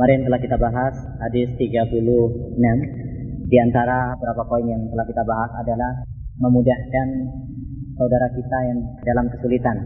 [0.00, 2.00] Kemarin telah kita bahas hadis 36.
[3.52, 5.92] Di antara beberapa poin yang telah kita bahas adalah
[6.40, 7.08] memudahkan
[8.00, 9.76] saudara kita yang dalam kesulitan.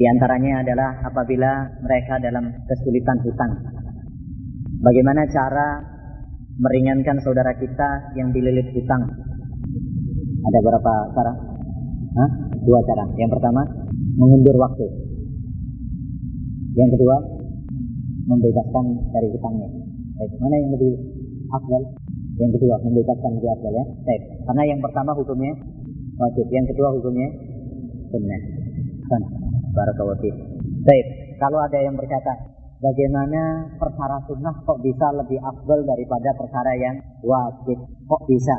[0.00, 3.52] Di antaranya adalah apabila mereka dalam kesulitan hutang.
[4.80, 5.76] Bagaimana cara
[6.56, 9.12] meringankan saudara kita yang dililit hutang?
[10.40, 11.32] Ada berapa cara?
[12.16, 12.30] Hah?
[12.64, 13.04] Dua cara.
[13.20, 13.60] Yang pertama,
[13.92, 14.88] mengundur waktu.
[16.80, 17.37] Yang kedua,
[18.28, 19.68] membebaskan dari hutangnya.
[20.20, 20.92] Baik, mana yang lebih
[21.48, 21.82] afdal?
[22.38, 23.84] Yang kedua, membebaskan lebih afdal ya.
[24.04, 25.52] Baik, karena yang pertama hukumnya
[26.20, 27.28] wajib, yang kedua hukumnya
[28.12, 28.40] sunnah.
[29.08, 29.22] Kan,
[29.72, 30.20] barakallahu
[30.84, 31.06] Baik,
[31.40, 32.32] kalau ada yang berkata,
[32.78, 37.78] bagaimana perkara sunnah kok bisa lebih afdal daripada perkara yang wajib?
[38.06, 38.56] Kok bisa?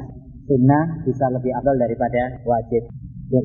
[0.50, 2.90] Sunnah bisa lebih afdal daripada wajib.
[3.30, 3.42] Ya.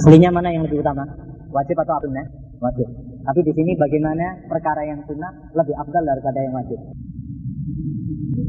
[0.00, 1.04] Aslinya mana yang lebih utama?
[1.52, 2.26] Wajib atau sunnah?
[2.58, 3.07] Wajib.
[3.28, 6.80] Tapi di sini bagaimana perkara yang sunnah lebih afdal daripada yang wajib?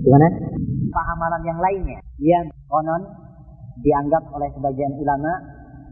[0.08, 0.28] Gimana?
[0.90, 3.04] Amalan yang lainnya yang konon
[3.84, 5.32] dianggap oleh sebagian ulama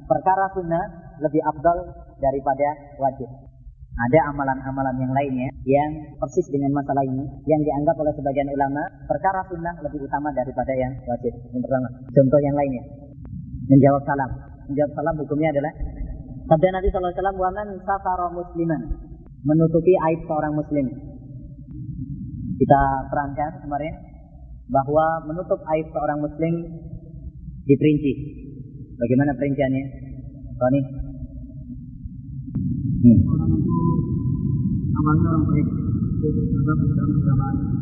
[0.07, 0.83] perkara sunnah
[1.19, 1.77] lebih afdal
[2.23, 3.27] daripada wajib.
[3.97, 5.91] Ada amalan-amalan yang lainnya yang
[6.21, 10.93] persis dengan masalah ini yang dianggap oleh sebagian ulama perkara sunnah lebih utama daripada yang
[11.03, 11.33] wajib.
[11.51, 12.83] Yang pertama, contoh yang lainnya.
[13.67, 14.31] Menjawab salam.
[14.69, 15.73] Menjawab salam hukumnya adalah
[16.47, 18.81] Sabda Nabi SAW, "Waman safara musliman."
[19.43, 20.85] Menutupi aib seorang muslim.
[22.57, 22.81] Kita
[23.11, 23.93] terangkan kemarin
[24.71, 26.53] bahwa menutup aib seorang muslim
[27.67, 28.13] diperinci.
[28.97, 29.83] Bagaimana perinciannya?
[30.57, 30.81] Tony?
[32.97, 33.19] Hmm.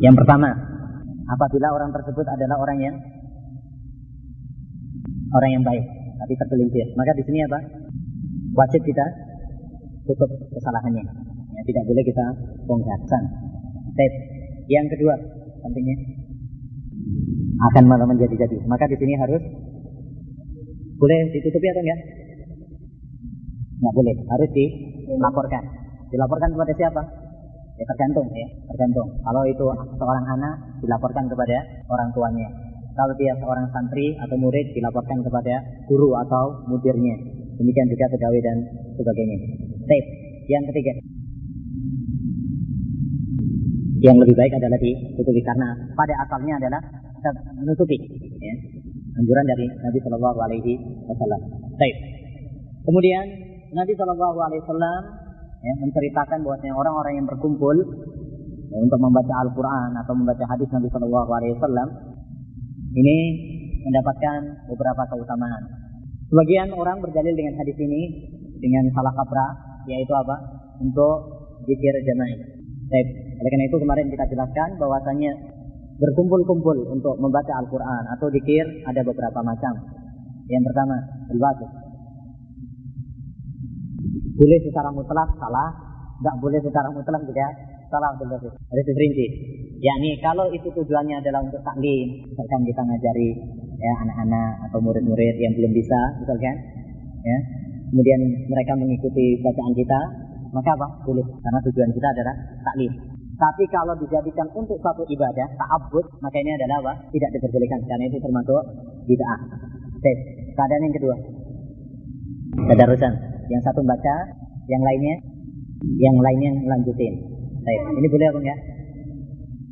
[0.04, 0.50] Yang pertama,
[1.32, 2.96] apabila orang tersebut adalah orang yang
[5.34, 5.86] orang yang baik,
[6.20, 7.60] tapi tergelincir, maka di sini apa?
[8.56, 9.06] Wajib kita
[10.08, 11.04] tutup kesalahannya.
[11.56, 12.26] Ya, tidak boleh kita
[12.68, 13.00] bongkar.
[13.96, 14.14] Step.
[14.66, 15.14] Yang kedua,
[15.62, 15.98] pentingnya
[17.72, 18.58] akan malah menjadi-jadi.
[18.66, 19.44] Maka di sini harus
[20.96, 22.00] boleh ditutupi atau enggak?
[23.80, 25.64] Enggak boleh, harus dilaporkan.
[26.10, 27.02] Dilaporkan kepada siapa?
[27.76, 29.08] Ya tergantung ya, tergantung.
[29.20, 29.68] Kalau itu
[30.00, 31.58] seorang anak dilaporkan kepada
[31.92, 32.48] orang tuanya.
[32.96, 37.20] Kalau dia seorang santri atau murid dilaporkan kepada guru atau mudirnya.
[37.56, 38.58] Demikian juga pegawai dan
[39.00, 39.38] sebagainya.
[39.88, 40.06] Baik,
[40.52, 40.94] yang ketiga.
[44.04, 46.82] Yang lebih baik adalah ditutupi karena pada asalnya adalah
[47.58, 47.98] menutupi.
[48.44, 48.56] Ya.
[49.16, 50.74] Anjuran dari Nabi Shallallahu Alaihi
[51.08, 51.42] Wasallam.
[51.80, 51.96] Baik.
[52.84, 53.26] Kemudian
[53.72, 55.02] Nabi Shallallahu Alaihi Wasallam
[55.64, 57.76] ya, menceritakan bahwasanya orang-orang yang berkumpul
[58.70, 61.88] ya, untuk membaca Al-Quran atau membaca hadis Nabi Shallallahu Alaihi Wasallam
[62.96, 63.18] ini
[63.82, 64.40] mendapatkan
[64.70, 65.85] beberapa keutamaan.
[66.26, 68.02] Sebagian orang berdalil dengan hadis ini
[68.58, 69.52] dengan salah kaprah,
[69.86, 70.36] yaitu apa?
[70.82, 71.18] Untuk
[71.70, 72.40] zikir jamaah.
[72.86, 73.08] Baik,
[73.42, 75.32] oleh karena itu kemarin kita jelaskan bahwasanya
[75.96, 79.74] berkumpul-kumpul untuk membaca Al-Quran atau zikir ada beberapa macam.
[80.46, 80.98] Yang pertama,
[81.34, 81.40] al
[84.36, 85.70] Boleh secara mutlak salah,
[86.22, 87.48] nggak boleh secara mutlak juga
[87.90, 88.54] salah Abdul Basit.
[88.54, 89.26] Ada diferensi.
[89.80, 93.30] Yakni kalau itu tujuannya adalah untuk taklim, misalkan kita ngajari
[93.76, 96.56] ya anak-anak atau murid-murid yang belum bisa misalkan
[97.24, 97.38] ya.
[97.86, 98.20] Kemudian
[98.50, 100.00] mereka mengikuti bacaan kita
[100.52, 100.88] maka apa?
[101.04, 101.26] Boleh.
[101.44, 102.92] Karena tujuan kita adalah taklim.
[103.36, 106.94] Tapi kalau dijadikan untuk satu ibadah ta'abbud maka ini adalah apa?
[107.12, 107.80] Tidak diperbolehkan.
[107.84, 108.62] Karena itu termasuk
[109.06, 109.40] bid'ah.
[110.00, 110.20] Baik,
[110.56, 111.16] keadaan yang kedua.
[112.72, 113.14] Tadarusan
[113.52, 114.16] yang satu baca
[114.72, 115.16] yang lainnya
[116.00, 117.14] yang lainnya lanjutin.
[117.66, 118.60] Baik, ini boleh apa enggak?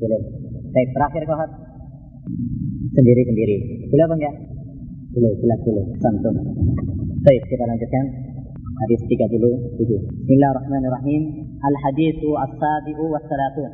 [0.02, 0.22] Boleh.
[0.74, 1.52] Baik, terakhir kohot
[2.94, 3.58] sendiri-sendiri.
[3.90, 4.36] Boleh apa enggak?
[5.14, 5.86] Boleh, jelas boleh.
[6.02, 6.36] Samsun.
[7.26, 8.06] Baik, kita lanjutkan.
[8.74, 9.38] Hadis 37.
[9.78, 11.22] Bismillahirrahmanirrahim.
[11.62, 13.72] Al-hadithu as-sabi'u wa salatun.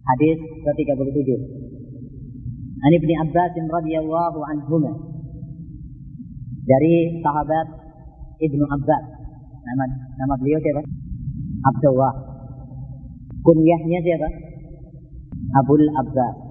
[0.00, 1.30] Hadis ke-37.
[2.80, 4.92] An Ibni Abbas radhiyallahu anhuma.
[6.64, 7.66] Dari sahabat
[8.40, 9.04] Ibnu Abbas.
[9.60, 9.84] Nama
[10.16, 10.82] nama beliau siapa?
[11.68, 12.14] Abdullah.
[13.44, 14.28] Kunyahnya siapa?
[15.60, 16.49] Abul Abbas.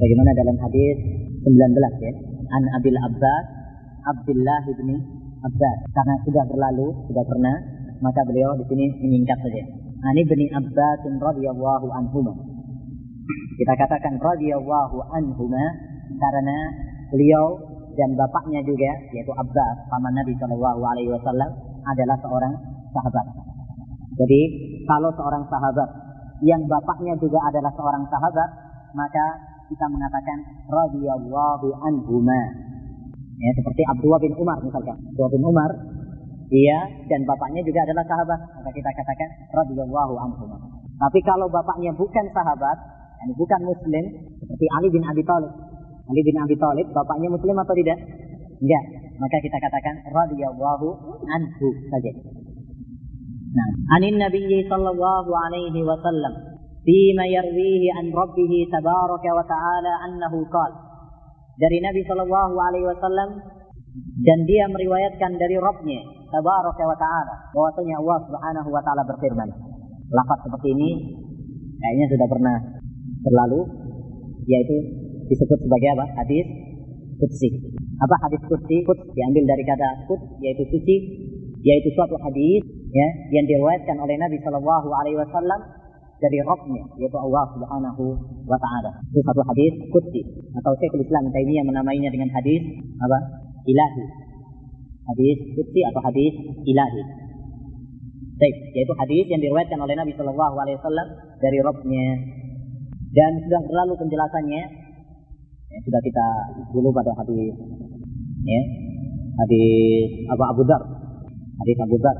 [0.00, 0.96] Bagaimana dalam hadis
[1.44, 2.12] 19 ya.
[2.50, 3.44] An Abil Abbas
[4.08, 4.96] Abdullah bin
[5.44, 5.78] Abbas.
[5.92, 7.56] Karena sudah berlalu, sudah pernah,
[8.00, 9.62] maka beliau di sini menyingkat saja.
[10.00, 12.32] An Ibni Abbas radhiyallahu anhuma.
[13.60, 15.64] Kita katakan radhiyallahu anhuma
[16.16, 16.58] karena
[17.12, 17.60] beliau
[17.92, 21.50] dan bapaknya juga yaitu Abbas paman Nabi Shallallahu alaihi wasallam
[21.84, 22.56] adalah seorang
[22.96, 23.26] sahabat.
[24.16, 24.40] Jadi
[24.88, 25.88] kalau seorang sahabat
[26.40, 28.48] yang bapaknya juga adalah seorang sahabat,
[28.96, 32.42] maka kita mengatakan radhiyallahu anhuma.
[33.40, 34.98] Ya, seperti Abdullah bin Umar misalkan.
[34.98, 35.70] Abdullah bin Umar
[36.50, 38.40] dia dan bapaknya juga adalah sahabat.
[38.58, 40.58] Maka kita katakan radhiyallahu anhuma.
[40.98, 42.76] Tapi kalau bapaknya bukan sahabat,
[43.22, 44.04] yani bukan muslim,
[44.42, 45.52] seperti Ali bin Abi Thalib.
[46.10, 47.98] Ali bin Abi Thalib, bapaknya muslim atau tidak?
[48.60, 48.84] Enggak.
[49.22, 50.86] Maka kita katakan radhiyallahu
[51.24, 52.12] anhu saja.
[53.50, 56.49] Nah, anin Nabi sallallahu alaihi wasallam
[56.85, 60.71] فيما يرويه عن ربه تبارك وتعالى أنه قال
[61.55, 63.29] dari Nabi Shallallahu Alaihi Wasallam
[64.27, 69.49] dan dia meriwayatkan dari Rabbnya Tabaraka wa Taala bahwasanya Allah Subhanahu Wa Taala berfirman
[70.11, 70.89] lafaz seperti ini
[71.79, 72.57] kayaknya sudah pernah
[73.23, 73.61] berlalu
[74.51, 74.75] yaitu
[75.31, 76.45] disebut sebagai apa hadis
[77.23, 77.49] kutsi
[78.03, 80.95] apa hadis kutsi kut diambil dari kata kut yaitu suci
[81.63, 85.78] yaitu suatu hadis ya yang diriwayatkan oleh Nabi Shallallahu Alaihi Wasallam
[86.20, 88.04] dari Rabbnya yaitu Allah Subhanahu
[88.44, 88.92] wa taala.
[89.08, 90.22] Itu satu hadis qudsi
[90.60, 92.60] atau Syekhul Islam Taimiyah menamainya dengan hadis
[93.00, 93.18] apa?
[93.64, 94.04] Ilahi.
[95.10, 96.32] Hadis qudsi atau hadis
[96.68, 97.02] ilahi.
[98.40, 101.08] Baik, yaitu hadis yang diriwayatkan oleh Nabi Shallallahu alaihi wasallam
[101.44, 102.06] dari Rabbnya.
[103.10, 104.62] Dan sudah berlalu penjelasannya
[105.70, 106.26] ya, sudah kita
[106.74, 107.54] dulu pada hadis
[108.44, 108.62] ya
[109.44, 110.82] hadis Abu Abu Dar
[111.62, 112.16] hadis Abu Dar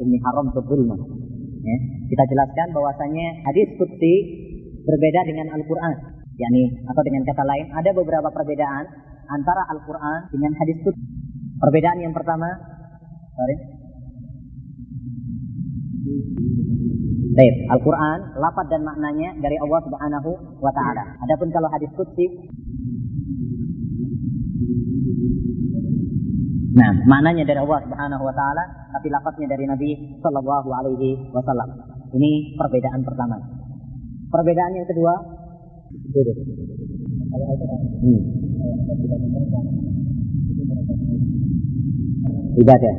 [0.00, 0.96] ini haram sebelumnya
[1.60, 1.76] Ya,
[2.08, 4.14] kita jelaskan bahwasanya hadis qudsi
[4.84, 5.96] berbeda dengan Al-Qur'an.
[6.40, 8.84] yakni atau dengan kata lain ada beberapa perbedaan
[9.28, 11.04] antara Al-Qur'an dengan hadis qudsi.
[11.60, 12.48] Perbedaan yang pertama,
[13.36, 13.56] sorry.
[17.70, 20.30] Al-Quran, lafaz dan maknanya dari Allah Subhanahu
[20.60, 21.04] wa Ta'ala.
[21.24, 22.26] Adapun kalau hadis qudsi,
[26.70, 28.62] Nah, maknanya dari Allah Subhanahu wa taala,
[28.94, 29.90] tapi lafaznya dari Nabi
[30.22, 31.66] sallallahu alaihi wasallam.
[32.14, 33.42] Ini perbedaan pertama.
[34.30, 35.14] Perbedaan yang kedua,
[38.06, 38.20] hmm.
[42.62, 42.94] ibadah.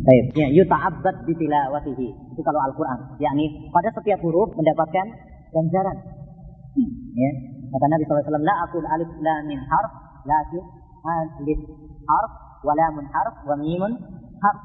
[0.00, 2.08] Baik, ya yuta'abbad tilawatihi.
[2.32, 5.06] Itu kalau Al-Qur'an, yakni pada setiap huruf mendapatkan
[5.52, 5.96] ganjaran.
[6.80, 6.90] Hmm.
[7.12, 7.30] Ya.
[7.70, 9.92] Kata Nabi SAW, La akul alif lam min harf,
[10.24, 10.64] lakin
[11.04, 11.60] alif
[12.08, 13.92] harf walamun harf wa mimun
[14.40, 14.60] harf.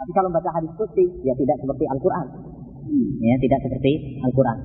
[0.00, 2.26] Tapi kalau baca hadis qudsi ya tidak seperti Al-Qur'an.
[3.20, 4.58] Ya, tidak seperti Al-Qur'an.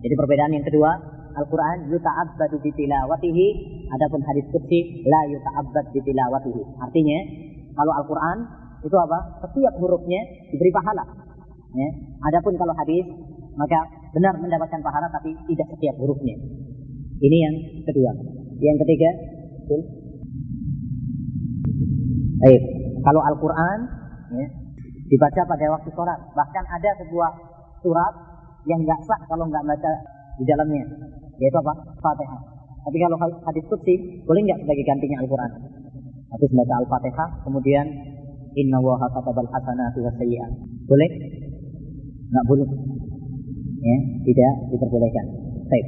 [0.00, 0.90] Jadi perbedaan yang kedua,
[1.36, 3.46] Al-Qur'an yuta'abbadu bi tilawatihi,
[3.92, 6.62] adapun hadis qudsi la yuta'abbad bi tilawatihi.
[6.80, 7.18] Artinya,
[7.76, 8.38] kalau Al-Qur'an
[8.80, 9.44] itu apa?
[9.44, 11.04] Setiap hurufnya diberi pahala.
[11.76, 11.88] Ya.
[12.32, 13.04] Adapun kalau hadis
[13.54, 13.78] maka
[14.16, 16.34] benar mendapatkan pahala tapi tidak setiap hurufnya.
[17.20, 17.54] Ini yang
[17.84, 18.10] kedua.
[18.58, 19.10] Yang ketiga,
[22.40, 22.62] Baik,
[23.04, 23.78] kalau Al-Quran
[24.32, 24.46] ya,
[25.12, 27.30] dibaca pada waktu sholat, bahkan ada sebuah
[27.84, 28.14] surat
[28.64, 29.92] yang nggak sah kalau nggak baca
[30.40, 30.84] di dalamnya,
[31.36, 31.72] yaitu apa?
[32.00, 32.40] Fatihah.
[32.80, 35.52] Tapi kalau hadis kutsi, boleh nggak sebagai gantinya Al-Quran?
[36.32, 37.86] Habis baca Al-Fatihah, kemudian
[38.56, 40.12] Inna wa katabal hasanatu wa.
[40.88, 41.10] Boleh?
[42.32, 42.68] Nggak boleh.
[43.80, 45.26] Ya, tidak diperbolehkan.
[45.68, 45.86] Baik.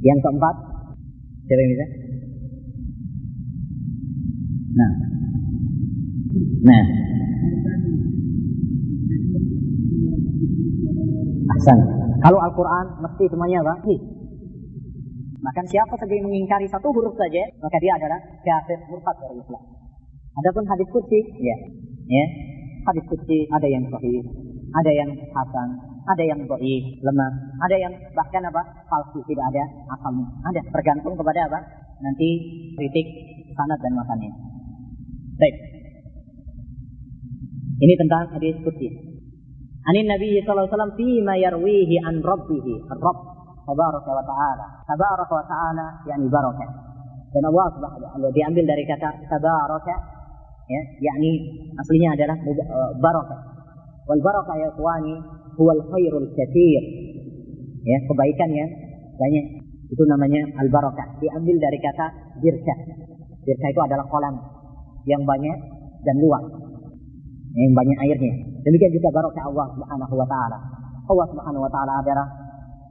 [0.00, 0.56] Yang keempat,
[1.44, 1.86] siapa yang bisa?
[4.76, 4.92] Nah,
[6.66, 6.84] Nah.
[11.54, 11.78] Ahsan.
[12.26, 13.62] Kalau Al-Quran mesti semuanya?
[13.62, 13.96] Hi.
[15.46, 19.62] Maka siapa saja yang mengingkari satu huruf saja, maka dia adalah kafir murtad dari Islam.
[20.42, 21.56] Adapun hadis kursi, ya,
[22.10, 22.24] ya,
[22.90, 24.26] hadis kursi ada yang sahih,
[24.74, 25.68] ada yang hasan,
[26.02, 27.32] ada yang dhaif, lemah,
[27.62, 28.62] ada yang bahkan apa?
[28.90, 30.26] palsu, tidak ada asalnya.
[30.50, 31.60] Ada, tergantung kepada apa?
[32.02, 32.28] Nanti
[32.74, 33.06] kritik
[33.54, 34.32] sanad dan makannya.
[35.38, 35.75] Baik.
[37.76, 38.88] Ini tentang hadis qudsi.
[39.86, 43.18] Anin Nabi sallallahu alaihi wasallam fi ma yarwihi an rabbih, Rabb
[43.68, 44.66] tabaraka wa ta'ala.
[44.88, 46.70] Tabaraka wa ta'ala yakni barakah.
[47.36, 49.94] Dan Allah Subhanahu diambil dari kata tabaraka
[50.72, 51.30] ya, yakni
[51.76, 53.40] aslinya adalah uh, barakah.
[54.08, 55.14] Wal barakah ya ikhwani
[55.60, 56.82] huwa al khairul katsir.
[57.86, 58.70] Ya, kebaikan yang
[59.20, 59.44] banyak.
[59.92, 61.20] Itu namanya al barakah.
[61.20, 62.06] Diambil dari kata
[62.40, 62.78] birkah.
[63.44, 64.34] Birkah itu adalah kolam
[65.06, 65.58] yang banyak
[66.02, 66.65] dan luas
[67.56, 68.34] yang banyak airnya.
[68.68, 70.58] Demikian juga barokah Allah Subhanahu wa taala.
[71.08, 72.26] Allah Subhanahu wa taala adalah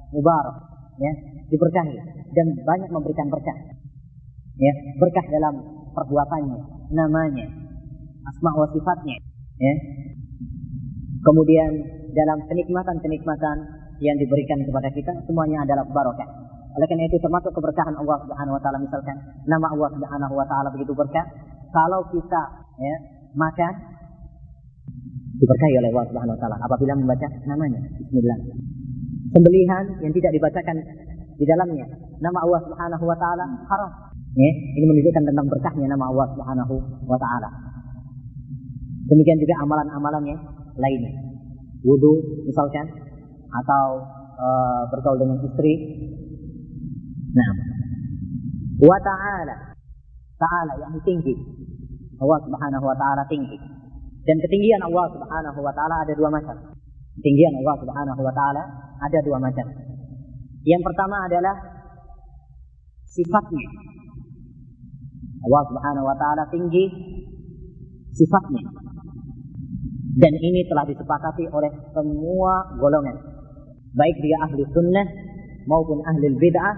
[0.10, 0.58] mubarak,
[0.98, 1.12] ya,
[1.54, 1.96] diberkahi
[2.34, 3.58] dan banyak memberikan berkah.
[4.56, 5.54] Ya, berkah dalam
[5.94, 6.60] perbuatannya,
[6.96, 7.46] namanya,
[8.26, 9.18] asma wa sifatnya,
[9.62, 9.74] ya.
[11.22, 11.72] Kemudian
[12.16, 13.58] dalam kenikmatan-kenikmatan
[14.02, 16.30] yang diberikan kepada kita semuanya adalah barokah.
[16.76, 19.16] Oleh karena itu termasuk keberkahan Allah Subhanahu wa taala misalkan
[19.48, 21.24] nama Allah Subhanahu wa taala begitu berkah.
[21.72, 22.44] Kalau kita
[22.80, 22.96] ya
[23.36, 23.95] makan
[25.36, 28.40] diberkahi oleh Allah Subhanahu wa taala apabila membaca namanya bismillah.
[29.36, 30.78] Sembelihan yang tidak dibacakan
[31.36, 31.86] di dalamnya
[32.24, 33.92] nama Allah Subhanahu wa taala haram.
[34.36, 36.76] Ya, ini menunjukkan tentang berkahnya nama Allah Subhanahu
[37.08, 37.50] wa taala.
[39.06, 40.42] Demikian juga amalan-amalan yang
[40.76, 41.14] lainnya.
[41.86, 42.90] Wudu misalkan
[43.54, 44.02] atau
[44.36, 45.74] uh, bergaul dengan istri.
[47.36, 47.52] Nah,
[48.82, 49.56] wa ta'ala
[50.40, 51.36] ta'ala yang tinggi.
[52.20, 53.75] Allah Subhanahu wa taala tinggi.
[54.26, 56.58] Dan ketinggian Allah Subhanahu wa taala ada dua macam.
[57.22, 58.64] Ketinggian Allah Subhanahu wa taala
[58.98, 59.66] ada dua macam.
[60.66, 61.56] Yang pertama adalah
[63.06, 63.70] sifatnya.
[65.46, 66.90] Allah Subhanahu wa taala tinggi
[68.18, 68.66] sifatnya.
[70.16, 73.14] Dan ini telah disepakati oleh semua golongan.
[73.94, 75.08] Baik dia ahli sunnah
[75.70, 76.76] maupun ahli bid'ah,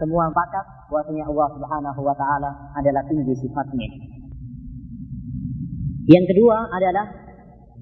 [0.00, 4.15] semua sepakat bahwasanya Allah Subhanahu wa taala adalah tinggi sifatnya.
[6.06, 7.06] Yang kedua adalah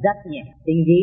[0.00, 1.00] zatnya, tinggi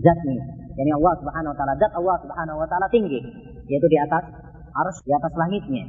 [0.00, 0.42] zatnya.
[0.74, 3.20] Yani Allah Subhanahu wa taala, zat Allah Subhanahu wa taala tinggi,
[3.68, 4.24] yaitu di atas
[4.74, 5.84] arus di atas langitnya.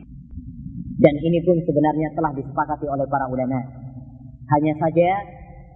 [0.96, 3.60] Dan ini pun sebenarnya telah disepakati oleh para ulama.
[4.46, 5.10] Hanya saja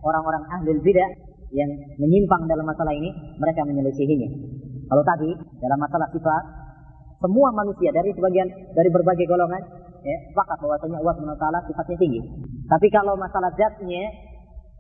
[0.06, 1.10] orang-orang ahli bidah
[1.50, 3.10] yang menyimpang dalam masalah ini,
[3.42, 4.30] mereka menyelisihinya.
[4.90, 5.30] Kalau tadi
[5.64, 6.44] dalam masalah sifat,
[7.20, 8.48] semua manusia dari sebagian
[8.78, 9.60] dari berbagai golongan
[10.06, 12.22] ya, sepakat bahwasanya Allah Subhanahu wa taala sifatnya tinggi.
[12.70, 14.04] Tapi kalau masalah zatnya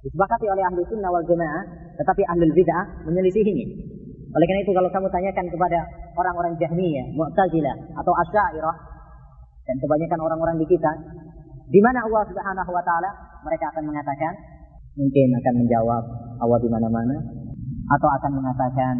[0.05, 1.63] disepakati oleh ahli sunnah wal jamaah,
[1.99, 3.67] tetapi ahli bid'ah menyelisihinya.
[4.29, 5.79] Oleh karena itu kalau kamu tanyakan kepada
[6.13, 8.75] orang-orang Jahmiyah, Mu'tazilah atau Asy'ariyah
[9.65, 10.91] dan kebanyakan orang-orang di kita,
[11.69, 13.09] di mana Allah Subhanahu wa taala?
[13.39, 14.33] Mereka akan mengatakan
[14.99, 16.03] mungkin akan menjawab
[16.43, 17.15] Allah di mana-mana
[17.87, 18.95] atau akan mengatakan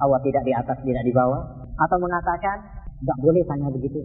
[0.00, 1.42] Allah tidak di atas, tidak di bawah
[1.76, 2.56] atau mengatakan
[3.02, 4.00] tidak boleh tanya begitu.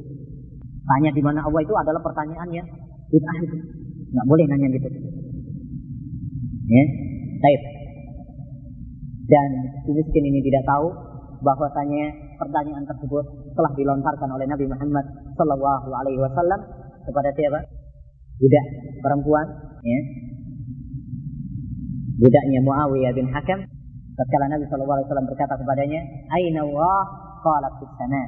[0.88, 2.63] Tanya di mana Allah itu adalah pertanyaannya
[3.10, 3.58] bid'ah itu.
[4.13, 4.89] Nggak boleh nanya gitu.
[6.68, 6.84] Ya,
[7.40, 7.62] baik.
[9.28, 9.50] Dan
[9.84, 10.88] si miskin ini tidak tahu
[11.44, 15.06] bahwasanya pertanyaan tersebut telah dilontarkan oleh Nabi Muhammad
[15.36, 16.60] Sallallahu Alaihi Wasallam
[17.08, 17.60] kepada siapa?
[18.38, 18.66] Budak
[19.02, 19.46] perempuan,
[19.82, 20.00] ya.
[22.18, 23.60] Budaknya Muawiyah bin Hakam.
[24.18, 26.02] Tatkala Nabi Sallallahu Alaihi Wasallam berkata kepadanya,
[26.34, 27.00] Aina Allah?
[27.42, 28.24] Qala fis sana.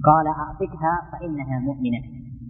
[0.00, 2.04] Qala a'tikha fa innaha mu'minah.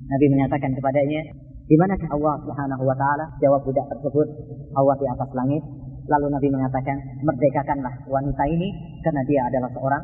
[0.05, 1.21] Nabi menyatakan kepadanya,
[1.65, 3.25] di manakah Allah Subhanahu wa taala?
[3.41, 4.29] Jawab budak tersebut,
[4.77, 5.63] Allah di atas langit.
[6.05, 8.69] Lalu Nabi mengatakan, merdekakanlah wanita ini
[9.01, 10.03] karena dia adalah seorang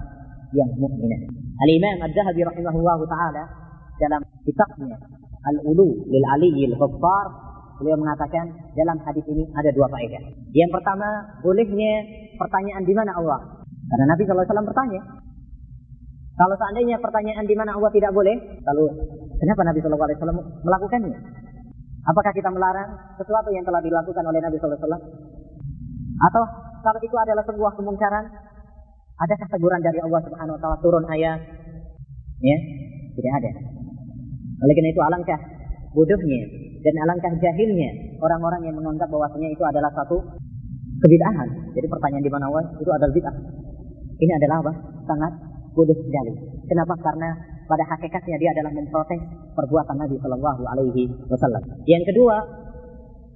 [0.57, 1.29] yang mukminah.
[1.61, 3.45] Al-Imam Ad-Dahabi rahimahullahu taala
[4.01, 4.97] dalam kitabnya
[5.53, 7.51] Al-Ulu lil Aliyyil Ghaffar
[7.81, 10.21] beliau mengatakan dalam hadis ini ada dua faedah.
[10.53, 11.09] Yang pertama,
[11.41, 11.93] bolehnya
[12.37, 13.41] pertanyaan di mana Allah?
[13.89, 15.01] Karena Nabi SAW bertanya.
[16.37, 18.33] Kalau seandainya pertanyaan di mana Allah tidak boleh,
[18.65, 18.85] lalu
[19.37, 21.21] kenapa Nabi SAW melakukannya?
[22.01, 24.81] Apakah kita melarang sesuatu yang telah dilakukan oleh Nabi SAW?
[26.21, 26.43] Atau
[26.81, 28.25] kalau itu adalah sebuah kemungkaran,
[29.21, 31.41] adakah teguran dari Allah Subhanahu wa taala turun ayat?
[32.41, 32.59] Ya,
[33.21, 33.51] tidak ada.
[34.65, 35.41] Oleh karena itu alangkah
[35.93, 36.43] bodohnya
[36.81, 40.17] dan alangkah jahilnya orang-orang yang menganggap bahwasanya itu adalah satu
[41.05, 41.49] kebid'ahan.
[41.77, 43.37] Jadi pertanyaan di mana Allah itu adalah bid'ah.
[44.21, 44.73] Ini adalah apa?
[45.05, 45.33] Sangat
[45.77, 46.33] bodoh sekali.
[46.69, 46.95] Kenapa?
[47.01, 47.29] Karena
[47.71, 49.23] pada hakikatnya dia adalah memprotes
[49.55, 51.63] perbuatan Nabi Shallallahu Alaihi Wasallam.
[51.87, 52.43] Yang kedua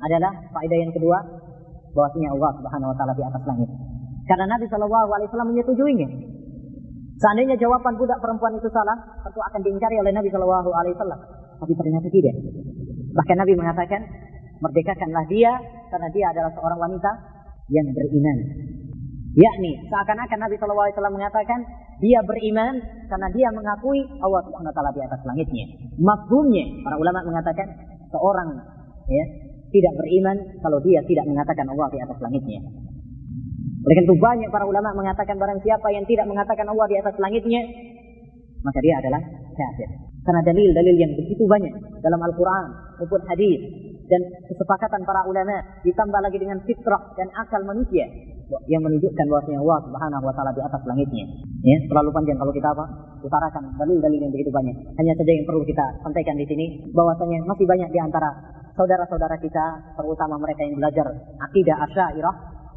[0.02, 1.22] adalah faedah yang kedua
[1.94, 3.70] bahwasanya Allah Subhanahu Wa Taala di atas langit.
[4.26, 6.08] Karena Nabi Shallallahu Alaihi Wasallam menyetujuinya.
[7.14, 11.20] Seandainya jawaban budak perempuan itu salah, tentu akan diingkari oleh Nabi Shallallahu Alaihi Wasallam.
[11.62, 12.34] Tapi ternyata tidak.
[13.14, 14.02] Bahkan Nabi mengatakan,
[14.58, 15.52] merdekakanlah dia
[15.94, 17.10] karena dia adalah seorang wanita
[17.70, 18.38] yang beriman.
[19.34, 21.58] Yakni seakan-akan Nabi Wasallam mengatakan
[21.98, 22.78] dia beriman
[23.10, 25.66] karena dia mengakui Allah Subhanahu Wa Taala di atas langitnya.
[25.98, 27.66] Mafhumnya para ulama mengatakan
[28.14, 28.48] seorang
[29.10, 29.24] ya
[29.74, 32.62] tidak beriman kalau dia tidak mengatakan Allah di atas langitnya.
[33.84, 37.60] Oleh itu banyak para ulama mengatakan barang siapa yang tidak mengatakan Allah di atas langitnya,
[38.62, 39.20] maka dia adalah
[39.52, 39.90] kafir.
[40.24, 42.64] Karena dalil-dalil yang begitu banyak dalam Al-Quran
[42.96, 43.60] maupun hadis
[44.14, 48.06] dan kesepakatan para ulama ditambah lagi dengan fitrah dan akal manusia
[48.70, 51.26] yang menunjukkan bahwasanya Allah Subhanahu wa taala di atas langitnya.
[51.64, 52.84] Ya, terlalu panjang kalau kita apa?
[53.24, 54.76] Utarakan dalil-dalil yang begitu banyak.
[55.00, 58.30] Hanya saja yang perlu kita sampaikan di sini bahwasanya masih banyak di antara
[58.78, 61.06] saudara-saudara kita, terutama mereka yang belajar
[61.50, 62.34] akidah Asy'ariyah,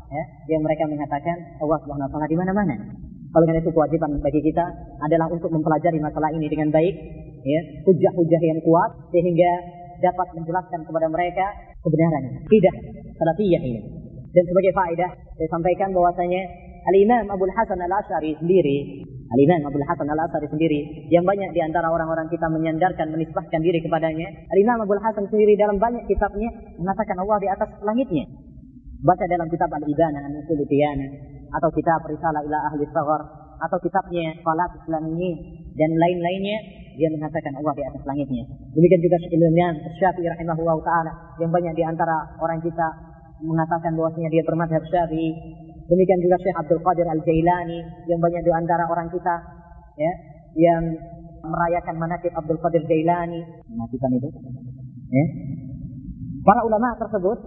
[0.08, 0.24] ya,
[0.56, 2.76] yang mereka mengatakan Allah Subhanahu wa taala di mana-mana.
[3.36, 4.66] Oleh karena itu kewajiban bagi kita
[5.04, 6.96] adalah untuk mempelajari masalah ini dengan baik,
[7.44, 9.52] ya, hujah-hujah yang kuat sehingga
[10.00, 11.46] dapat menjelaskan kepada mereka
[11.82, 12.76] kebenaran tidak
[13.18, 13.82] salafiyah ini.
[14.32, 16.42] Dan sebagai faedah saya sampaikan bahwasanya
[16.88, 20.80] Al-Imam Abu Hasan Al-Asy'ari sendiri, Al-Imam Abu Hasan Al-Asy'ari sendiri
[21.12, 25.82] yang banyak di antara orang-orang kita menyandarkan menisbahkan diri kepadanya, Al-Imam Abu Hasan sendiri dalam
[25.82, 26.48] banyak kitabnya
[26.80, 28.26] mengatakan Allah di atas langitnya.
[29.04, 30.64] Baca dalam kitab Al-Ibana An-Usul
[31.48, 33.22] atau kitab Risalah ila Ahli Saghar
[33.58, 35.36] atau kitabnya Salat Islamiyyin
[35.74, 36.58] dan lain-lainnya
[36.98, 38.44] dia mengatakan Allah di atas langitnya.
[38.74, 42.88] Demikian juga Imam Syafi'i rahimahullah taala yang banyak di antara orang kita
[43.46, 45.30] mengatakan bahwasanya dia bermadhab Syafi'i
[45.88, 47.80] Demikian juga Syekh Abdul Qadir Al-Jailani
[48.12, 49.36] yang banyak di antara orang kita
[49.96, 50.14] ya
[50.60, 50.84] yang
[51.48, 53.40] merayakan manakib Abdul Qadir Jailani.
[53.72, 54.28] Matikan itu.
[55.08, 55.26] Ya.
[56.44, 57.40] Para ulama tersebut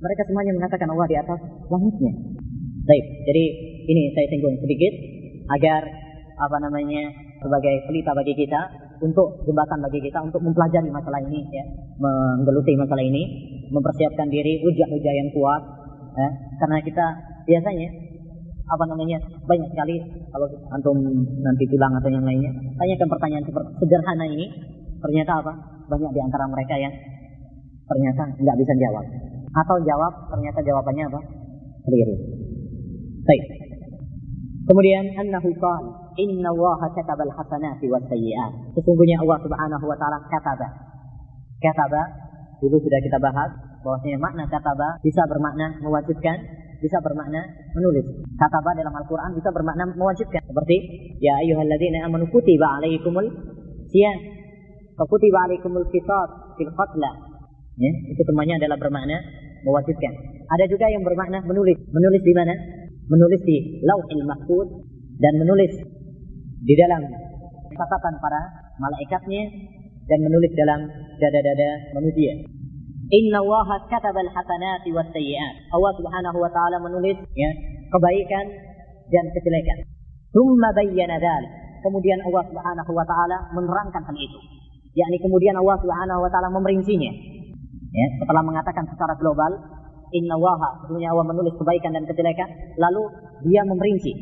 [0.00, 2.12] mereka semuanya mengatakan Allah di atas langitnya.
[2.88, 3.44] Baik, jadi
[3.84, 4.92] ini saya singgung sedikit
[5.60, 5.82] agar
[6.40, 7.04] apa namanya
[7.38, 8.60] sebagai pelita bagi kita
[8.98, 11.64] untuk jembatan bagi kita untuk mempelajari masalah ini ya,
[12.02, 13.22] menggeluti masalah ini,
[13.70, 15.62] mempersiapkan diri hujah-hujah yang kuat
[16.18, 16.28] ya,
[16.62, 17.06] karena kita
[17.46, 17.88] biasanya
[18.68, 19.16] apa namanya
[19.48, 19.96] banyak sekali
[20.28, 20.44] kalau
[20.76, 20.98] antum
[21.40, 23.44] nanti pulang atau yang lainnya tanyakan pertanyaan
[23.80, 24.46] sederhana ini
[25.00, 25.52] ternyata apa?
[25.88, 26.92] Banyak di antara mereka yang
[27.88, 29.04] ternyata nggak bisa jawab.
[29.48, 31.20] Atau jawab ternyata jawabannya apa?
[31.88, 32.14] Keliru.
[33.24, 33.42] Baik.
[34.68, 40.68] Kemudian annahu qala inna allaha kataba al-hasanati was sayyi'at sesungguhnya Allah Subhanahu wa taala kataba
[41.62, 42.02] kataba
[42.58, 43.50] dulu sudah kita bahas
[43.86, 46.36] bahwasanya makna kataba bisa bermakna mewajibkan
[46.78, 47.42] bisa bermakna
[47.74, 48.06] menulis.
[48.38, 50.42] Kataba dalam Al-Quran bisa bermakna mewajibkan.
[50.46, 50.76] Seperti,
[51.18, 53.26] Ya ayuhalladzina amanu kutiba alaikumul
[53.90, 54.18] siyam.
[54.94, 57.10] Kutiba alaikumul qisas fil qatla.
[57.78, 59.18] Ya, itu semuanya adalah bermakna
[59.66, 60.12] mewajibkan.
[60.54, 61.78] Ada juga yang bermakna menulis.
[61.90, 62.54] Menulis di mana?
[63.10, 64.68] Menulis di lauhil mahfud
[65.18, 65.72] dan menulis
[66.62, 67.02] di dalam
[67.74, 68.42] catatan para
[68.78, 69.42] malaikatnya
[70.08, 70.80] dan menulis dalam
[71.20, 72.32] dada-dada manusia.
[73.08, 75.72] Inna Allah katabal hasanati was sayyi'at.
[75.72, 77.50] Allah Subhanahu wa taala menulis ya,
[77.88, 78.46] kebaikan
[79.08, 79.78] dan kejelekan.
[80.28, 81.52] Tsumma bayyana dzalik.
[81.80, 84.40] Kemudian Allah Subhanahu wa taala menerangkan hal itu.
[84.92, 87.12] yakni kemudian Allah Subhanahu wa taala memerincinya.
[87.88, 89.56] Ya, setelah mengatakan secara global,
[90.12, 93.02] Inna Allah, sebenarnya Allah menulis kebaikan dan kejelekan, lalu
[93.48, 94.12] dia memerinci.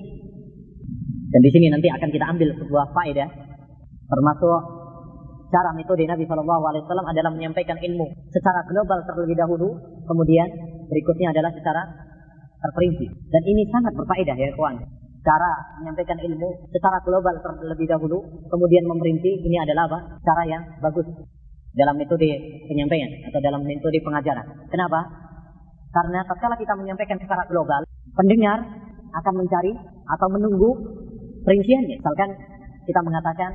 [1.26, 3.28] Dan di sini nanti akan kita ambil sebuah faedah
[4.06, 4.60] termasuk
[5.50, 9.68] cara metode Nabi Shallallahu Alaihi Wasallam adalah menyampaikan ilmu secara global terlebih dahulu,
[10.06, 10.46] kemudian
[10.90, 11.82] berikutnya adalah secara
[12.62, 13.06] terperinci.
[13.30, 14.76] Dan ini sangat berfaedah ya kawan.
[15.26, 15.50] Cara
[15.82, 19.98] menyampaikan ilmu secara global terlebih dahulu, kemudian memperinci ini adalah apa?
[20.22, 21.06] Cara yang bagus
[21.74, 22.30] dalam metode
[22.70, 24.46] penyampaian atau dalam metode pengajaran.
[24.70, 25.02] Kenapa?
[25.90, 27.82] Karena tatkala kita menyampaikan secara global,
[28.14, 28.62] pendengar
[29.16, 29.72] akan mencari
[30.06, 30.70] atau menunggu
[31.46, 31.96] perinciannya.
[32.02, 32.34] Misalkan
[32.84, 33.54] kita mengatakan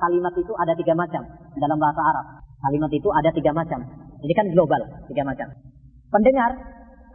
[0.00, 1.22] kalimat itu ada tiga macam
[1.60, 2.26] dalam bahasa Arab.
[2.58, 3.80] Kalimat itu ada tiga macam.
[4.18, 5.46] Ini kan global, tiga macam.
[6.08, 6.50] Pendengar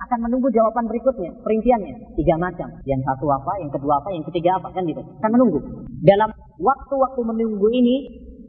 [0.07, 2.15] akan menunggu jawaban berikutnya, perinciannya.
[2.15, 2.69] Tiga macam.
[2.87, 5.01] Yang satu apa, yang kedua apa, yang ketiga apa, kan gitu.
[5.01, 5.59] Akan menunggu.
[6.03, 7.95] Dalam waktu-waktu menunggu ini,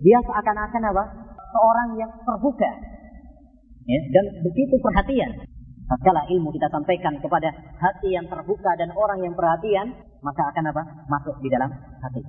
[0.03, 1.05] dia seakan-akan apa?
[1.55, 2.71] Seorang yang terbuka.
[3.85, 5.31] Ya, dan begitu perhatian.
[5.85, 9.93] Tatkala ilmu kita sampaikan kepada hati yang terbuka dan orang yang perhatian,
[10.25, 10.83] maka akan apa?
[11.13, 12.23] Masuk di dalam hati.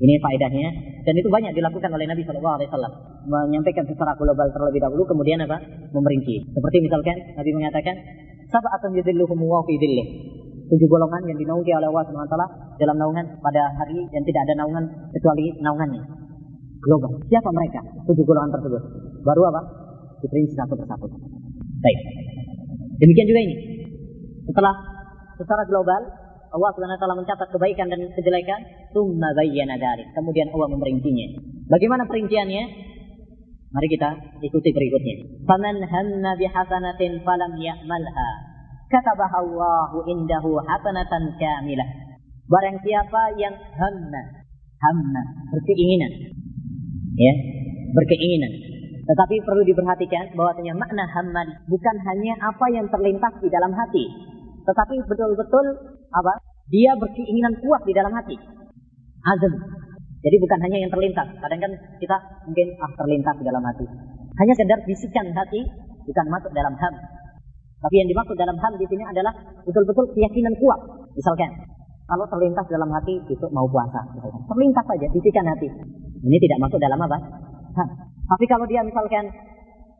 [0.00, 0.68] Ini faedahnya
[1.04, 2.92] dan itu banyak dilakukan oleh Nabi Shallallahu Alaihi Wasallam
[3.28, 5.60] menyampaikan secara global terlebih dahulu kemudian apa
[5.92, 6.40] memerinci.
[6.56, 7.96] Seperti misalkan Nabi mengatakan
[8.48, 9.60] sab'atun yudhilluhum wa.
[10.70, 14.54] Tujuh golongan yang dinaungi oleh Allah Subhanahu wa dalam naungan pada hari yang tidak ada
[14.62, 16.02] naungan kecuali naungannya.
[16.80, 17.10] Global.
[17.26, 17.80] Siapa mereka?
[18.08, 18.82] Tujuh golongan tersebut.
[19.26, 19.60] Baru apa?
[20.22, 21.10] Diperinci satu persatu.
[21.82, 21.98] Baik.
[23.02, 23.56] Demikian juga ini.
[24.48, 24.74] Setelah
[25.36, 26.00] secara global
[26.50, 28.60] Allah SWT mencatat kebaikan dan kejelekan,
[28.90, 30.10] tsumma bayyana dzalik.
[30.18, 31.26] Kemudian Allah memperincinya.
[31.70, 32.64] Bagaimana perinciannya?
[33.70, 34.10] Mari kita
[34.42, 35.46] ikuti berikutnya.
[35.46, 38.30] Faman hanna bihasanatin falam ya'malha,
[38.90, 41.88] katabaha Allahu indahu hasanatan kamilah.
[42.50, 44.22] Barang siapa yang hamna,
[44.82, 45.22] hamna,
[45.54, 46.12] berkeinginan.
[47.14, 47.32] Ya,
[47.94, 48.70] berkeinginan.
[49.06, 54.06] Tetapi perlu diperhatikan bahwasanya makna hamma bukan hanya apa yang terlintas di dalam hati,
[54.64, 55.66] tetapi betul-betul
[56.12, 56.32] apa?
[56.70, 58.36] Dia berkeinginan kuat di dalam hati.
[59.26, 59.52] Azam.
[60.20, 61.28] Jadi bukan hanya yang terlintas.
[61.40, 63.86] Kadang kan kita mungkin ah terlintas di dalam hati.
[64.38, 65.60] Hanya sekedar bisikan hati
[66.06, 66.94] bukan masuk dalam ham.
[67.80, 69.32] Tapi yang dimaksud dalam ham di sini adalah
[69.64, 70.80] betul-betul keyakinan kuat.
[71.16, 71.50] Misalkan
[72.06, 74.00] kalau terlintas dalam hati besok mau puasa.
[74.46, 75.68] Terlintas saja bisikan hati.
[76.20, 77.18] Ini tidak masuk dalam apa?
[77.80, 77.88] Ham.
[78.30, 79.26] Tapi kalau dia misalkan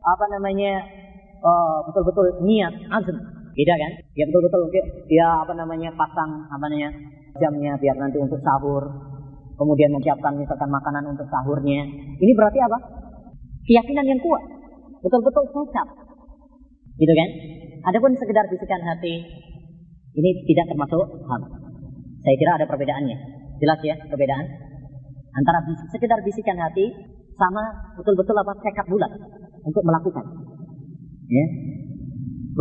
[0.01, 0.81] apa namanya
[1.43, 3.17] oh, betul-betul uh, niat azam
[3.51, 3.91] Beda kan?
[4.15, 4.61] Dia betul-betul
[5.11, 6.89] dia apa namanya pasang apa namanya
[7.39, 8.83] jamnya biar nanti untuk sahur.
[9.59, 11.85] Kemudian menyiapkan misalkan makanan untuk sahurnya.
[12.17, 12.77] Ini berarti apa?
[13.67, 14.43] Keyakinan yang kuat.
[15.05, 15.87] Betul-betul tekad.
[16.97, 17.29] Gitu kan?
[17.93, 19.15] Adapun sekedar bisikan hati
[20.11, 21.41] ini tidak termasuk ham.
[22.21, 23.17] Saya kira ada perbedaannya.
[23.61, 24.45] Jelas ya perbedaan
[25.31, 26.91] antara bis, sekedar bisikan hati
[27.39, 29.11] sama betul-betul apa tekad bulat
[29.63, 30.25] untuk melakukan.
[31.31, 31.45] Ya,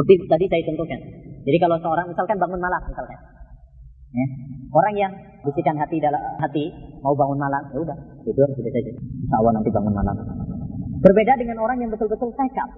[0.00, 1.00] seperti tadi saya contohkan.
[1.44, 3.20] Jadi kalau seorang misalkan bangun malam misalkan.
[4.10, 4.26] Ya.
[4.72, 5.12] Orang yang
[5.44, 6.72] bisikan hati dalam hati
[7.04, 8.92] mau bangun malam, ya udah tidur sudah saja.
[8.96, 10.16] Insya Allah nanti bangun malam.
[11.04, 12.70] Berbeda dengan orang yang betul-betul tekad.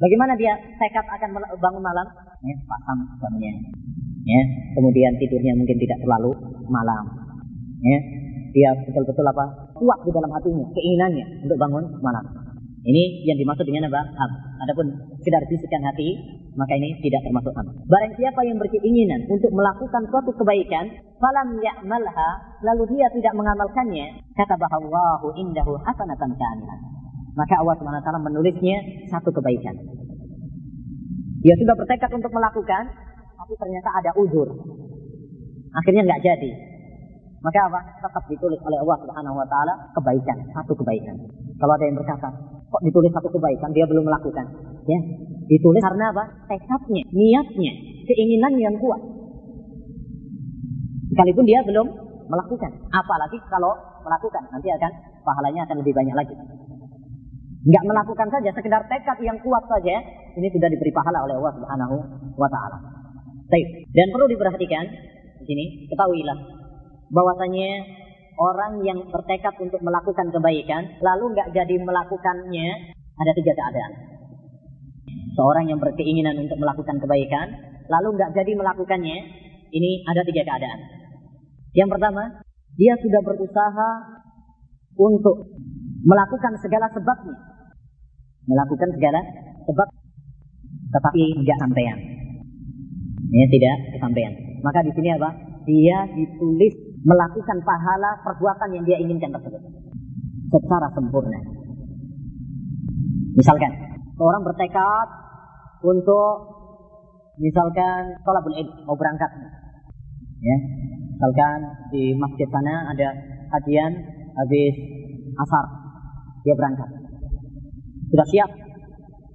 [0.00, 1.28] Bagaimana dia tekad akan
[1.60, 2.06] bangun malam?
[2.40, 3.52] Ya, pasang suaminya.
[4.24, 6.32] Ya, kemudian tidurnya mungkin tidak terlalu
[6.72, 7.04] malam.
[7.84, 7.98] Ya,
[8.56, 9.44] dia betul-betul apa?
[9.76, 12.24] Kuat di dalam hatinya, keinginannya untuk bangun malam.
[12.84, 14.00] Ini yang dimaksud dengan apa?
[14.64, 14.86] Adapun
[15.24, 16.20] sekedar bisikan hati,
[16.52, 17.66] maka ini tidak termasuk ham.
[17.88, 20.84] Barang siapa yang berkeinginan untuk melakukan suatu kebaikan,
[21.16, 26.78] falam ya'malha, lalu dia tidak mengamalkannya, kata bahwa indahu hasanatan kamilah.
[27.34, 28.76] Maka Allah SWT menulisnya
[29.08, 29.74] satu kebaikan.
[31.40, 32.84] Dia sudah bertekad untuk melakukan,
[33.40, 34.48] tapi ternyata ada uzur.
[35.72, 36.50] Akhirnya nggak jadi.
[37.40, 37.80] Maka apa?
[38.00, 41.16] Tetap ditulis oleh Allah Subhanahu wa taala kebaikan, satu kebaikan.
[41.56, 42.28] Kalau ada yang berkata,
[42.74, 44.46] kok ditulis satu kebaikan dia belum melakukan?
[44.90, 44.98] Ya,
[45.46, 46.24] ditulis karena apa?
[46.50, 48.98] Tekadnya, niatnya, keinginan yang kuat.
[51.14, 51.86] Sekalipun dia belum
[52.26, 52.70] melakukan.
[52.90, 54.90] Apalagi kalau melakukan, nanti akan
[55.22, 56.34] pahalanya akan lebih banyak lagi.
[57.64, 59.94] Enggak melakukan saja, sekedar tekad yang kuat saja,
[60.34, 61.96] ini sudah diberi pahala oleh Allah Subhanahu
[62.34, 62.78] wa taala.
[63.48, 64.84] Baik, dan perlu diperhatikan
[65.40, 66.38] di sini, ketahuilah
[67.14, 67.70] bahwasanya
[68.38, 72.68] orang yang bertekad untuk melakukan kebaikan lalu nggak jadi melakukannya
[73.14, 73.92] ada tiga keadaan.
[75.34, 77.46] Seorang yang berkeinginan untuk melakukan kebaikan
[77.90, 79.18] lalu nggak jadi melakukannya
[79.74, 80.80] ini ada tiga keadaan.
[81.74, 82.22] Yang pertama
[82.74, 83.90] dia sudah berusaha
[84.94, 85.36] untuk
[86.06, 87.34] melakukan segala sebabnya,
[88.46, 89.20] melakukan segala
[89.66, 89.88] sebab,
[90.94, 91.98] tetapi nggak sampean.
[93.34, 94.32] Ini tidak kesampaian.
[94.62, 95.30] Maka di sini apa?
[95.66, 99.60] Dia ditulis melakukan pahala perbuatan yang dia inginkan tersebut.
[100.48, 101.40] Secara sempurna.
[103.36, 103.72] Misalkan
[104.16, 105.08] orang bertekad
[105.84, 106.34] untuk
[107.36, 109.30] misalkan tolabul ilm mau berangkat.
[110.40, 110.56] Ya
[111.14, 111.58] misalkan
[111.92, 113.08] di masjid sana ada
[113.52, 113.92] kajian
[114.34, 114.74] habis
[115.36, 115.64] asar
[116.46, 116.88] dia berangkat.
[118.12, 118.50] Sudah siap?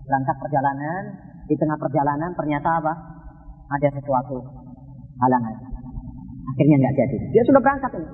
[0.10, 1.02] Berangkat perjalanan
[1.46, 2.94] di tengah perjalanan ternyata apa?
[3.70, 4.42] Ada sesuatu
[5.22, 5.69] halangan
[6.56, 7.18] Akhirnya nggak jadi.
[7.34, 8.10] Dia sudah berangkat ini.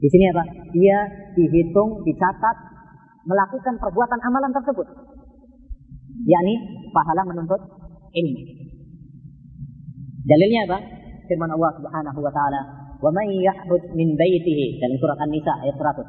[0.00, 0.42] Di sini apa?
[0.72, 0.96] Dia
[1.36, 2.56] dihitung, dicatat,
[3.28, 4.88] melakukan perbuatan amalan tersebut.
[6.20, 6.52] yakni
[6.92, 7.60] pahala menuntut
[8.12, 8.40] ilmu.
[10.28, 10.78] Dalilnya apa?
[11.26, 12.60] Firman Allah Subhanahu wa taala,
[13.00, 16.04] "Wa man yahruj min baitihi" dalam surat An-Nisa ayat 100.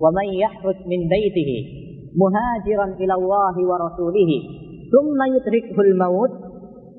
[0.00, 1.58] "Wa man yahruj min baitihi
[2.16, 4.30] muhajiran ila Allah wa rasulih,
[4.88, 6.32] thumma yudrikuhul maut,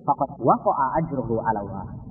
[0.06, 2.03] faqad waqa'a ajruhu 'ala Allah."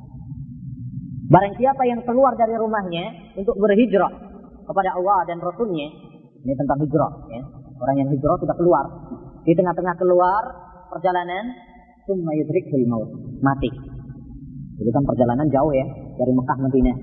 [1.33, 4.12] Barang siapa yang keluar dari rumahnya untuk berhijrah
[4.68, 5.88] kepada Allah dan Rasulnya,
[6.45, 7.12] ini tentang hijrah.
[7.33, 7.40] Ya.
[7.81, 8.85] Orang yang hijrah sudah keluar.
[9.49, 10.42] Di tengah-tengah keluar
[10.92, 11.57] perjalanan,
[12.05, 13.09] summa yudrikul maut.
[13.40, 13.73] Mati.
[14.77, 15.88] Itu kan perjalanan jauh ya,
[16.21, 16.97] dari Mekah Madinah.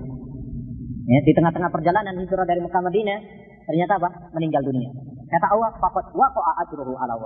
[1.10, 3.18] Ya, di tengah-tengah perjalanan hijrah dari Mekah Madinah,
[3.66, 4.08] ternyata apa?
[4.38, 4.94] Meninggal dunia.
[5.26, 7.18] Kata Allah, faqad waqa'a ajruhu ala.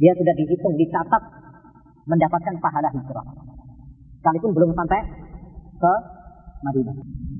[0.00, 1.22] Dia sudah dihitung, dicatat
[2.08, 3.26] mendapatkan pahala hijrah.
[4.24, 5.25] Sekalipun belum sampai
[5.76, 5.94] ke
[6.64, 6.96] Madinah.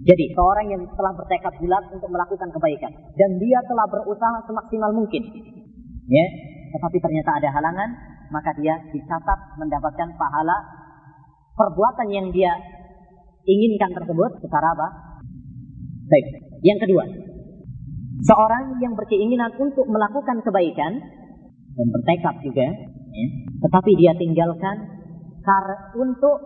[0.07, 5.23] Jadi seorang yang telah bertekad bulat untuk melakukan kebaikan dan dia telah berusaha semaksimal mungkin,
[6.07, 6.27] ya,
[6.79, 7.91] tetapi ternyata ada halangan,
[8.31, 10.57] maka dia dicatat mendapatkan pahala
[11.59, 12.55] perbuatan yang dia
[13.47, 14.89] inginkan tersebut secara apa?
[16.07, 16.27] Baik.
[16.63, 17.05] Yang kedua,
[18.31, 20.93] seorang yang berkeinginan untuk melakukan kebaikan
[21.75, 22.67] dan bertekad juga,
[23.11, 23.27] ya,
[23.59, 24.77] tetapi dia tinggalkan
[25.99, 26.37] untuk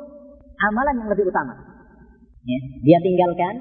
[0.61, 1.70] amalan yang lebih utama.
[2.41, 3.55] Ya, dia tinggalkan.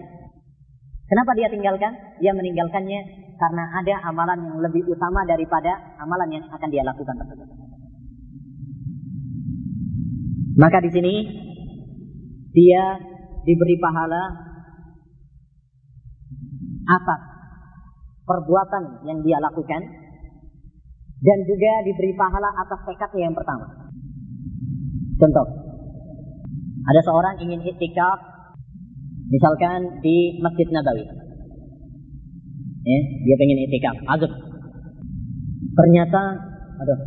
[1.09, 1.91] Kenapa dia tinggalkan?
[2.21, 2.99] Dia meninggalkannya
[3.39, 7.47] karena ada amalan yang lebih utama daripada amalan yang akan dia lakukan tersebut.
[10.59, 11.15] Maka di sini
[12.51, 12.83] dia
[13.47, 14.23] diberi pahala
[16.89, 17.21] atas
[18.27, 19.81] perbuatan yang dia lakukan
[21.19, 23.65] dan juga diberi pahala atas tekadnya yang pertama.
[25.19, 25.47] Contoh,
[26.87, 28.38] ada seorang ingin itikaf
[29.29, 31.05] Misalkan di Masjid Nabawi.
[32.79, 34.31] Ya, dia pengen itikaf, azab.
[35.77, 36.21] Ternyata,
[36.81, 36.99] aduh,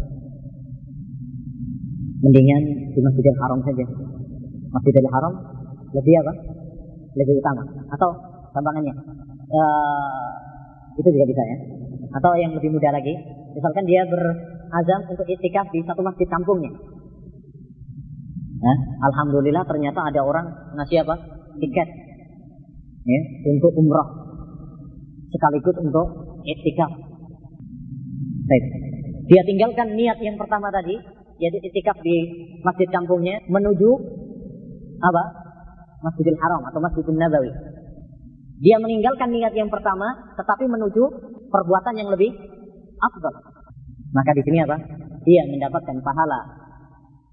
[2.22, 2.62] mendingan
[2.94, 3.84] di Masjidil Haram saja.
[4.70, 5.34] Masjidil Haram
[5.90, 6.32] lebih apa?
[7.18, 7.62] Lebih utama.
[7.90, 8.08] Atau
[8.54, 8.94] gampangannya,
[9.50, 10.30] uh,
[11.02, 11.56] itu juga bisa ya.
[12.14, 13.18] Atau yang lebih mudah lagi,
[13.50, 16.70] misalkan dia berazam untuk itikaf di satu masjid kampungnya.
[18.62, 18.74] Ya,
[19.10, 20.46] Alhamdulillah ternyata ada orang
[20.78, 21.18] ngasih apa?
[21.58, 22.01] Tiket
[23.06, 24.08] ya, untuk umrah
[25.32, 26.06] sekaligus untuk
[26.44, 26.92] etikaf.
[28.46, 28.64] Baik.
[29.32, 30.98] Dia tinggalkan niat yang pertama tadi,
[31.40, 32.16] yaitu etikaf di
[32.60, 33.90] masjid kampungnya menuju
[35.02, 35.24] apa?
[36.02, 37.50] Masjidil Haram atau Masjidil Nabawi.
[38.62, 41.02] Dia meninggalkan niat yang pertama, tetapi menuju
[41.50, 42.30] perbuatan yang lebih
[42.98, 43.34] afdal.
[44.12, 44.76] Maka di sini apa?
[45.22, 46.40] Dia mendapatkan pahala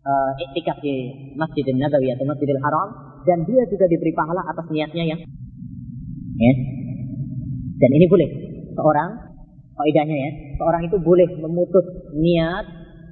[0.06, 0.96] uh, iktikaf di
[1.36, 2.90] Masjidil Nabawi atau Masjidil Haram
[3.26, 5.20] dan dia juga diberi pahala atas niatnya yang
[6.40, 6.54] ya.
[7.80, 8.28] Dan ini boleh
[8.76, 9.10] seorang
[9.76, 12.66] kaidahnya ya, seorang itu boleh memutus niat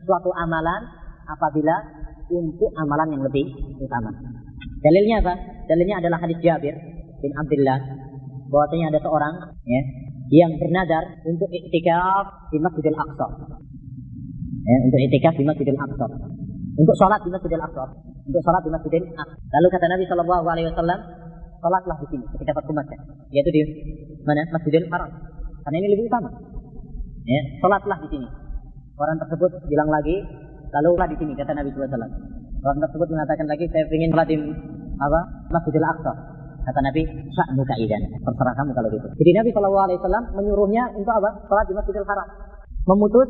[0.04, 0.82] suatu amalan
[1.28, 1.76] apabila
[2.28, 3.48] untuk amalan yang lebih
[3.80, 4.12] utama.
[4.84, 5.34] Dalilnya apa?
[5.68, 6.76] Dalilnya adalah hadis Jabir
[7.20, 7.80] bin Abdullah
[8.48, 9.34] bahwasanya ada seorang
[9.68, 9.82] ya
[10.32, 13.28] yang bernadar untuk iktikaf di Masjidil Aqsa.
[14.68, 16.06] Ya, untuk iktikaf di Masjidil Aqsa.
[16.78, 17.84] Untuk sholat di Masjidil Aqsa.
[18.28, 19.36] Untuk sholat di Masjidil Aqsa.
[19.40, 21.00] Lalu kata Nabi Shallallahu Alaihi Wasallam,
[21.62, 23.00] sholatlah di sini ketika Fathu Makkah,
[23.34, 23.62] yaitu di
[24.24, 25.10] mana Masjidil Haram.
[25.66, 26.30] Karena ini lebih utama.
[27.28, 28.28] Ya, sholatlah di sini.
[28.98, 30.16] Orang tersebut bilang lagi,
[30.74, 32.12] lalu lah di sini kata Nabi Wasallam.
[32.66, 34.38] Orang tersebut mengatakan lagi, saya ingin sholat di
[34.98, 35.20] apa
[35.54, 36.14] Masjidil Aqsa.
[36.68, 38.02] Kata Nabi, sa'nuka idan.
[38.24, 39.08] Terserah kamu kalau gitu.
[39.12, 41.30] Jadi Nabi Wasallam menyuruhnya untuk apa?
[41.48, 42.28] Sholat di Masjidil Haram.
[42.88, 43.30] Memutus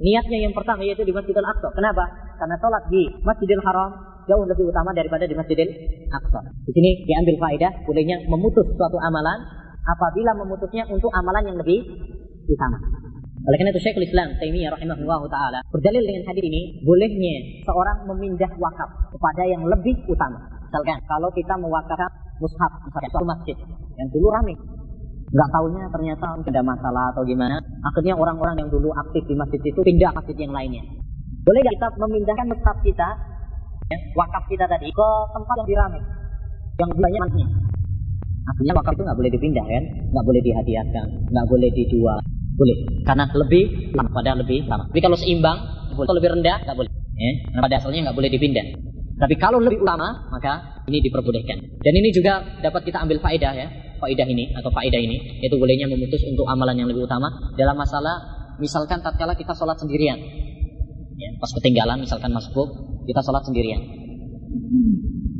[0.00, 1.68] niatnya yang pertama yaitu di Masjidil Aqsa.
[1.72, 2.04] Kenapa?
[2.40, 5.70] Karena sholat di Masjidil Haram jauh lebih utama daripada di Masjidil
[6.10, 6.40] Aqsa.
[6.66, 9.38] Di sini diambil faedah bolehnya memutus suatu amalan
[9.84, 11.80] apabila memutusnya untuk amalan yang lebih
[12.48, 12.78] utama.
[13.40, 18.52] Oleh karena itu Syekhul Islam Taimiyah rahimahullah taala berdalil dengan hadis ini bolehnya seorang memindah
[18.60, 20.44] wakaf kepada yang lebih utama.
[20.68, 23.56] Misalkan kalau kita mewakafkan mushaf misalnya suatu masjid
[24.00, 24.56] yang dulu ramai
[25.30, 29.78] nggak tahunya ternyata ada masalah atau gimana akhirnya orang-orang yang dulu aktif di masjid itu
[29.78, 30.82] pindah masjid yang lainnya
[31.46, 33.08] boleh kita memindahkan mushaf kita
[34.14, 36.02] wakaf kita tadi ke tempat yang diramai
[36.80, 37.48] yang banyak masjid
[38.40, 42.18] Artinya wakaf itu nggak boleh dipindah kan, nggak boleh dihadiahkan, nggak boleh dijual,
[42.56, 42.76] boleh.
[43.06, 44.88] Karena lebih pada lebih lama.
[44.90, 45.58] Tapi kalau seimbang,
[45.92, 46.90] atau lebih rendah, nggak boleh.
[47.20, 48.66] Ya, karena pada asalnya nggak boleh dipindah.
[49.20, 51.60] Tapi kalau lebih lama, maka ini diperbolehkan.
[51.84, 53.68] Dan ini juga dapat kita ambil faedah ya,
[54.00, 57.28] faedah ini atau faedah ini, yaitu bolehnya memutus untuk amalan yang lebih utama
[57.60, 60.16] dalam masalah misalkan tatkala kita sholat sendirian,
[61.16, 63.82] ya, pas ketinggalan misalkan masuk, kita sholat sendirian.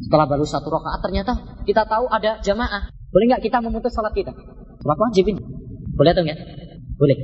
[0.02, 2.90] Setelah baru satu rakaat ternyata kita tahu ada jamaah.
[3.14, 4.34] Boleh nggak kita memutus sholat kita?
[4.82, 5.42] Sholat wajib ini.
[5.94, 6.38] Boleh atau enggak?
[6.98, 7.16] Boleh.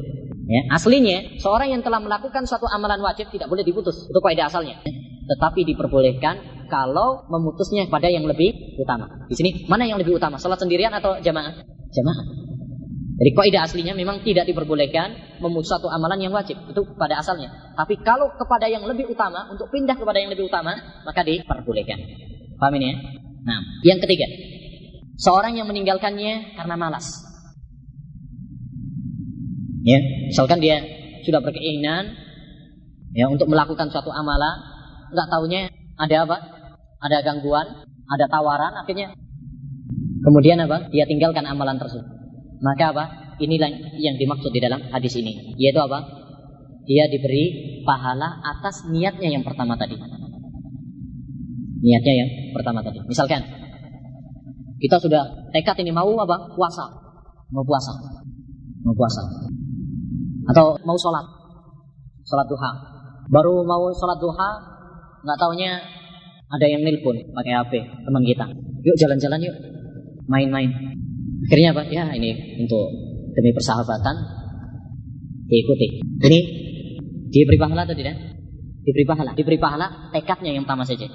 [0.47, 4.07] Ya, aslinya seorang yang telah melakukan suatu amalan wajib tidak boleh diputus.
[4.07, 4.79] Itu kaidah asalnya.
[5.27, 9.27] Tetapi diperbolehkan kalau memutusnya pada yang lebih utama.
[9.27, 10.39] Di sini mana yang lebih utama?
[10.39, 11.67] Sholat sendirian atau jamaah?
[11.91, 12.46] Jamaah.
[13.17, 16.61] Jadi kaidah aslinya memang tidak diperbolehkan memutus satu amalan yang wajib.
[16.69, 17.49] Itu pada asalnya.
[17.73, 21.97] Tapi kalau kepada yang lebih utama, untuk pindah kepada yang lebih utama, maka diperbolehkan.
[22.61, 22.97] Paham ini ya?
[23.49, 24.29] Nah, yang ketiga.
[25.17, 27.25] Seorang yang meninggalkannya karena malas.
[29.81, 29.97] Ya,
[30.29, 30.85] misalkan dia
[31.25, 32.13] sudah berkeinginan
[33.17, 34.61] ya untuk melakukan suatu amalan,
[35.15, 35.61] nggak tahunya
[35.97, 36.37] ada apa?
[37.01, 39.17] Ada gangguan, ada tawaran, akhirnya
[40.21, 40.93] kemudian apa?
[40.93, 42.16] Dia tinggalkan amalan tersebut.
[42.67, 43.05] Maka apa?
[43.39, 46.03] Inilah yang dimaksud di dalam hadis ini, yaitu apa?
[46.87, 49.95] Dia diberi pahala atas niatnya yang pertama tadi.
[51.79, 52.99] Niatnya yang pertama tadi.
[53.07, 53.43] Misalkan
[54.83, 56.51] kita sudah tekad ini mau apa?
[56.59, 56.85] Puasa.
[57.55, 57.95] Mau puasa.
[58.83, 59.23] Mau puasa.
[60.51, 61.27] Atau mau sholat.
[62.27, 62.71] Sholat duha.
[63.31, 64.51] Baru mau sholat duha,
[65.23, 65.79] nggak taunya
[66.47, 67.73] ada yang nelpon pakai HP
[68.07, 68.47] teman kita.
[68.87, 69.57] Yuk jalan-jalan yuk.
[70.31, 70.71] Main-main.
[71.47, 71.83] Akhirnya apa?
[71.87, 72.91] Ya ini untuk
[73.37, 74.17] demi persahabatan
[75.47, 76.03] diikuti.
[76.03, 76.39] Ini
[77.31, 78.17] diberi pahala atau tidak?
[78.83, 79.31] Diberi pahala.
[79.35, 81.07] Diberi pahala tekadnya yang pertama saja.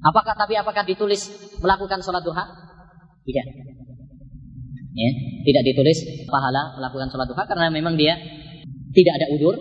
[0.00, 1.28] Apakah tapi apakah ditulis
[1.60, 2.44] melakukan sholat duha?
[3.24, 3.46] Tidak.
[4.90, 5.10] Ya,
[5.46, 8.16] tidak ditulis pahala melakukan sholat duha karena memang dia
[8.96, 9.54] tidak ada udur.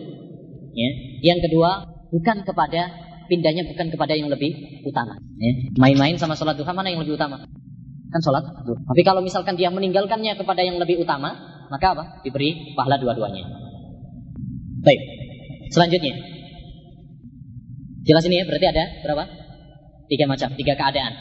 [0.75, 0.91] Ya.
[1.35, 2.87] Yang kedua, bukan kepada
[3.27, 5.19] pindahnya bukan kepada yang lebih utama.
[5.39, 5.51] Ya.
[5.75, 7.43] Main-main sama sholat duha mana yang lebih utama?
[8.09, 8.43] Kan sholat.
[8.65, 11.37] Tapi kalau misalkan dia meninggalkannya kepada yang lebih utama,
[11.69, 12.03] maka apa?
[12.25, 13.45] Diberi pahala dua-duanya.
[14.81, 15.01] Baik.
[15.69, 16.17] Selanjutnya.
[18.09, 19.23] Jelas ini ya, berarti ada berapa?
[20.09, 21.13] Tiga macam, tiga keadaan.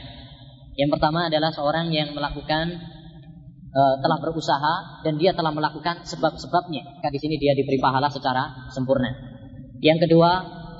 [0.78, 2.80] Yang pertama adalah seorang yang melakukan
[3.68, 6.96] e, telah berusaha dan dia telah melakukan sebab-sebabnya.
[6.96, 9.12] Maka di sini dia diberi pahala secara sempurna.
[9.84, 10.30] Yang kedua,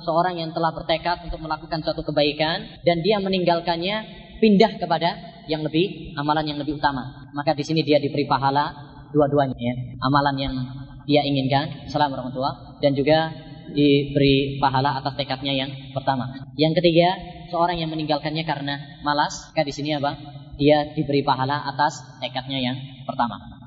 [0.01, 3.97] seorang yang telah bertekad untuk melakukan suatu kebaikan dan dia meninggalkannya
[4.39, 5.09] pindah kepada
[5.45, 7.29] yang lebih amalan yang lebih utama.
[7.35, 8.71] Maka di sini dia diberi pahala
[9.11, 9.75] dua-duanya ya.
[10.01, 10.55] Amalan yang
[11.09, 13.33] dia inginkan, salam warahmatullah dan juga
[13.73, 16.29] diberi pahala atas tekadnya yang pertama.
[16.57, 17.09] Yang ketiga,
[17.49, 20.17] seorang yang meninggalkannya karena malas, maka di sini apa?
[20.57, 23.58] Dia diberi pahala atas tekadnya yang pertama.